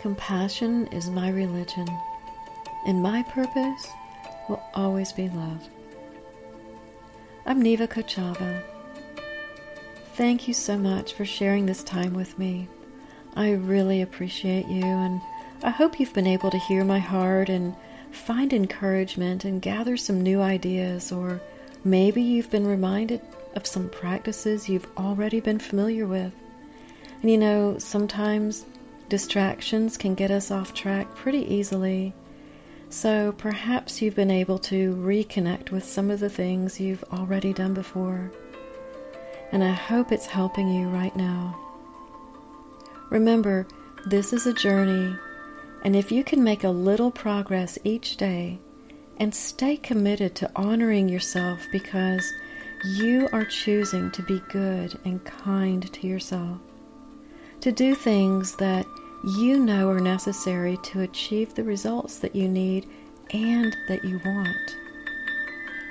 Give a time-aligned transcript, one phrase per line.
[0.00, 1.86] Compassion is my religion,
[2.86, 3.86] and my purpose
[4.48, 5.68] will always be love.
[7.44, 8.62] I'm Neva Kochava.
[10.14, 12.66] Thank you so much for sharing this time with me.
[13.36, 15.20] I really appreciate you, and
[15.62, 17.76] I hope you've been able to hear my heart and
[18.10, 21.42] find encouragement and gather some new ideas, or
[21.84, 23.20] maybe you've been reminded
[23.54, 26.32] of some practices you've already been familiar with.
[27.20, 28.64] And you know, sometimes
[29.10, 32.14] Distractions can get us off track pretty easily.
[32.90, 37.74] So perhaps you've been able to reconnect with some of the things you've already done
[37.74, 38.30] before.
[39.50, 41.58] And I hope it's helping you right now.
[43.10, 43.66] Remember,
[44.06, 45.16] this is a journey,
[45.82, 48.60] and if you can make a little progress each day
[49.16, 52.32] and stay committed to honoring yourself because
[52.84, 56.60] you are choosing to be good and kind to yourself,
[57.60, 58.86] to do things that
[59.22, 62.88] you know are necessary to achieve the results that you need
[63.32, 64.76] and that you want.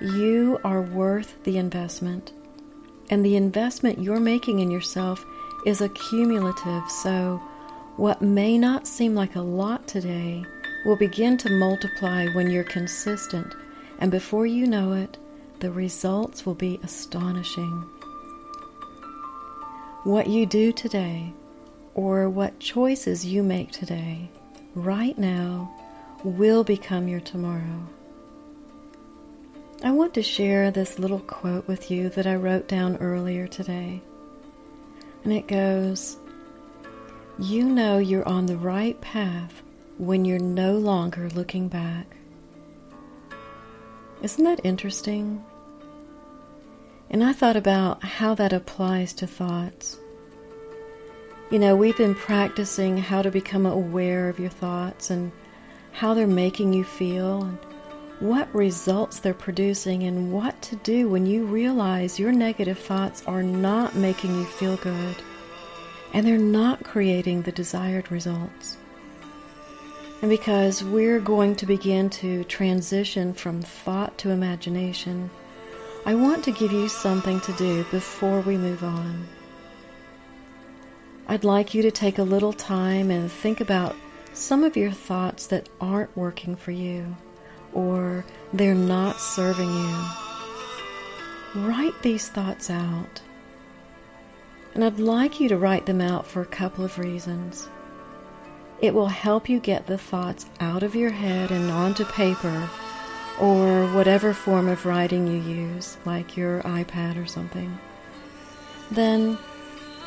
[0.00, 2.32] You are worth the investment,
[3.10, 5.24] and the investment you're making in yourself
[5.64, 7.40] is accumulative, so
[7.96, 10.44] what may not seem like a lot today
[10.84, 13.54] will begin to multiply when you're consistent,
[14.00, 15.16] and before you know it,
[15.60, 17.88] the results will be astonishing.
[20.02, 21.32] What you do today
[21.94, 24.28] or what choices you make today,
[24.74, 25.74] right now,
[26.24, 27.86] will become your tomorrow.
[29.84, 34.00] I want to share this little quote with you that I wrote down earlier today.
[35.24, 36.16] And it goes
[37.38, 39.62] You know you're on the right path
[39.98, 42.06] when you're no longer looking back.
[44.22, 45.44] Isn't that interesting?
[47.10, 49.98] And I thought about how that applies to thoughts.
[51.52, 55.30] You know, we've been practicing how to become aware of your thoughts and
[55.92, 57.58] how they're making you feel and
[58.20, 63.42] what results they're producing and what to do when you realize your negative thoughts are
[63.42, 65.16] not making you feel good
[66.14, 68.78] and they're not creating the desired results.
[70.22, 75.28] And because we're going to begin to transition from thought to imagination,
[76.06, 79.28] I want to give you something to do before we move on.
[81.28, 83.94] I'd like you to take a little time and think about
[84.32, 87.16] some of your thoughts that aren't working for you
[87.72, 90.04] or they're not serving you.
[91.54, 93.20] Write these thoughts out.
[94.74, 97.68] And I'd like you to write them out for a couple of reasons.
[98.80, 102.68] It will help you get the thoughts out of your head and onto paper
[103.38, 107.78] or whatever form of writing you use, like your iPad or something.
[108.90, 109.38] Then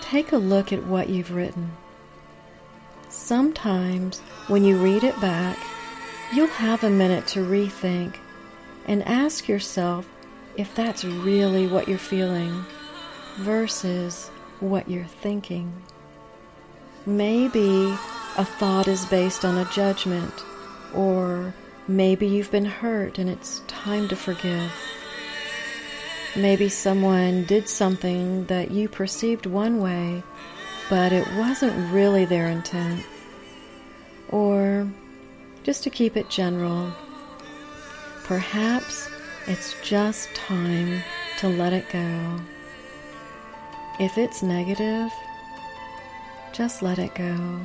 [0.02, 1.72] take a look at what you've written.
[3.10, 5.58] Sometimes, when you read it back,
[6.34, 8.16] you'll have a minute to rethink
[8.86, 10.08] and ask yourself
[10.58, 12.66] if that's really what you're feeling
[13.38, 14.30] versus
[14.60, 15.74] what you're thinking.
[17.06, 17.94] Maybe
[18.38, 20.44] a thought is based on a judgment,
[20.94, 21.54] or
[21.88, 24.72] maybe you've been hurt and it's time to forgive.
[26.38, 30.22] Maybe someone did something that you perceived one way,
[30.90, 33.06] but it wasn't really their intent.
[34.30, 34.86] Or,
[35.64, 36.92] just to keep it general,
[38.26, 39.10] perhaps
[39.48, 41.02] it's just time
[41.40, 42.42] to let it go.
[43.98, 45.12] If it's negative,
[46.52, 47.60] just let it go.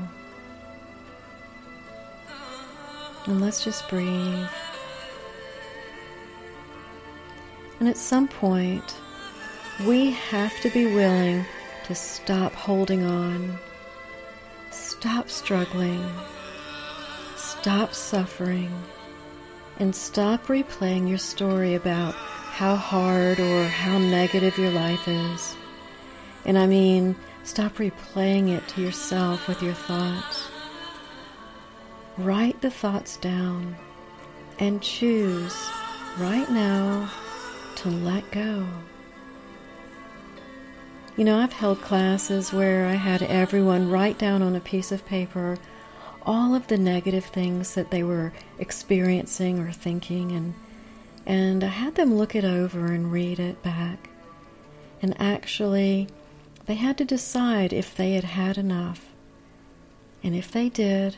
[3.26, 4.46] And let's just breathe.
[7.80, 8.94] And at some point,
[9.86, 11.46] we have to be willing
[11.84, 13.58] to stop holding on,
[14.70, 16.04] stop struggling,
[17.36, 18.70] stop suffering,
[19.78, 25.56] and stop replaying your story about how hard or how negative your life is.
[26.44, 30.50] And I mean, stop replaying it to yourself with your thoughts.
[32.18, 33.74] Write the thoughts down
[34.58, 35.56] and choose
[36.18, 37.10] right now
[37.80, 38.66] to let go.
[41.16, 45.06] You know, I've held classes where I had everyone write down on a piece of
[45.06, 45.56] paper
[46.26, 50.52] all of the negative things that they were experiencing or thinking and
[51.24, 54.10] and I had them look it over and read it back.
[55.00, 56.08] And actually,
[56.66, 59.06] they had to decide if they had had enough.
[60.22, 61.16] And if they did,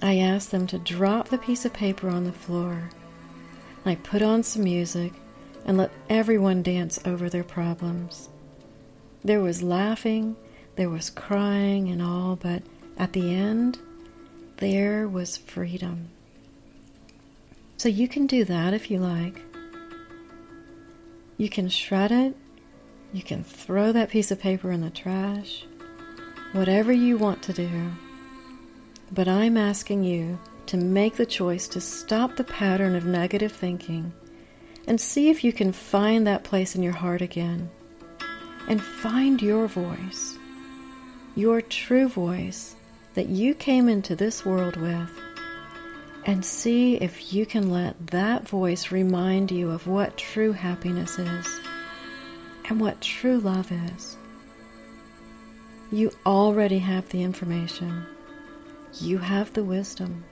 [0.00, 2.90] I asked them to drop the piece of paper on the floor.
[3.84, 5.12] I put on some music
[5.64, 8.28] and let everyone dance over their problems.
[9.22, 10.36] There was laughing,
[10.76, 12.62] there was crying and all, but
[12.98, 13.78] at the end,
[14.58, 16.08] there was freedom.
[17.76, 19.40] So you can do that if you like.
[21.36, 22.36] You can shred it.
[23.12, 25.64] You can throw that piece of paper in the trash.
[26.52, 27.90] Whatever you want to do.
[29.12, 34.12] But I'm asking you to make the choice to stop the pattern of negative thinking
[34.86, 37.70] and see if you can find that place in your heart again.
[38.68, 40.38] And find your voice,
[41.36, 42.76] your true voice
[43.14, 45.10] that you came into this world with.
[46.26, 51.60] And see if you can let that voice remind you of what true happiness is
[52.68, 54.16] and what true love is.
[55.92, 58.06] You already have the information.
[58.94, 60.24] You have the wisdom.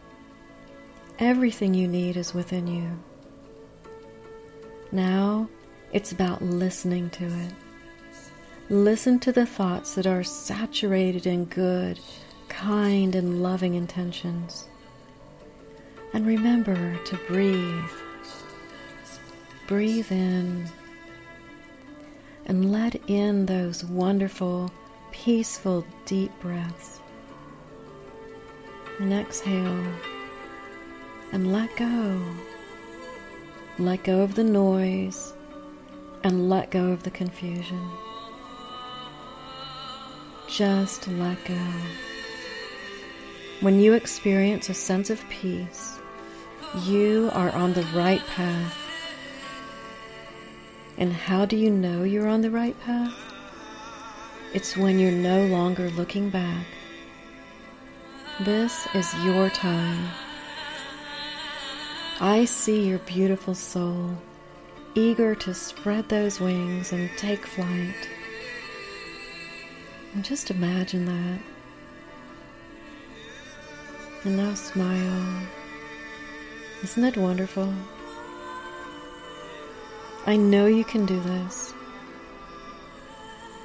[1.18, 2.98] Everything you need is within you.
[4.92, 5.48] Now
[5.92, 7.54] it's about listening to it.
[8.68, 11.98] Listen to the thoughts that are saturated in good,
[12.48, 14.68] kind, and loving intentions.
[16.12, 17.90] And remember to breathe.
[19.66, 20.68] Breathe in
[22.46, 24.70] and let in those wonderful,
[25.10, 27.00] peaceful, deep breaths.
[28.98, 29.86] And exhale
[31.32, 32.20] and let go.
[33.78, 35.32] Let go of the noise
[36.22, 37.80] and let go of the confusion.
[40.46, 41.58] Just let go.
[43.60, 46.00] When you experience a sense of peace,
[46.84, 48.76] you are on the right path.
[50.98, 53.14] And how do you know you're on the right path?
[54.52, 56.66] It's when you're no longer looking back.
[58.40, 60.10] This is your time.
[62.22, 64.16] I see your beautiful soul,
[64.94, 68.08] eager to spread those wings and take flight.
[70.14, 71.40] And just imagine that.
[74.22, 75.48] And now smile.
[76.84, 77.74] Isn't it wonderful?
[80.24, 81.74] I know you can do this.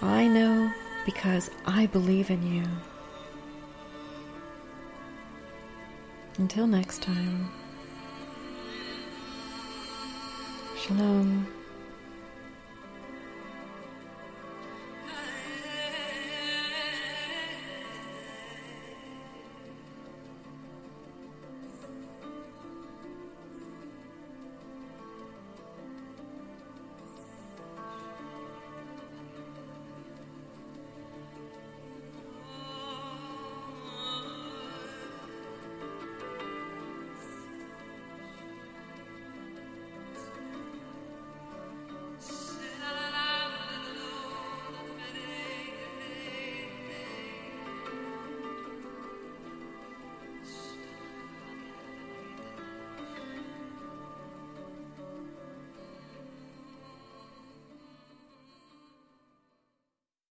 [0.02, 0.72] I know
[1.06, 2.64] because I believe in you.
[6.40, 7.52] Until next time.
[10.88, 11.57] Shalom.